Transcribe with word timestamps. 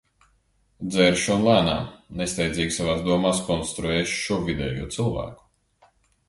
Dzeršu 0.93 1.27
un 1.35 1.43
lēnām, 1.47 1.83
nesteidzīgi 2.21 2.73
savās 2.77 3.03
domās 3.09 3.43
konstruēšu 3.51 4.17
šo 4.23 4.39
vidējo 4.49 4.89
cilvēku. 4.97 5.93